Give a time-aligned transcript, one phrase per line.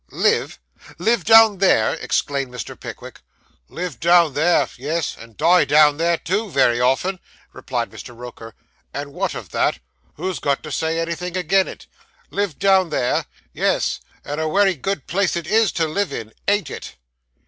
[0.09, 0.59] 'Live!
[0.97, 2.75] live down there!' exclaimed Mr.
[2.79, 3.21] Pickwick.
[3.69, 4.67] 'Live down there!
[4.75, 7.19] Yes, and die down there, too, very often!'
[7.53, 8.17] replied Mr.
[8.17, 8.55] Roker;
[8.95, 9.77] 'and what of that?
[10.15, 11.85] Who's got to say anything agin it?
[12.31, 13.27] Live down there!
[13.53, 16.95] Yes, and a wery good place it is to live in, ain't it?